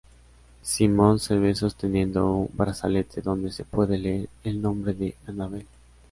Simon 0.63 1.19
se 1.19 1.35
ve 1.37 1.53
sosteniendo 1.53 2.25
un 2.33 2.49
brazalete 2.53 3.21
donde 3.21 3.51
se 3.51 3.63
puede 3.65 3.99
leer 3.99 4.29
el 4.43 4.59
nombre 4.59 4.93
de 4.95 5.13
"Annabelle". 5.27 5.67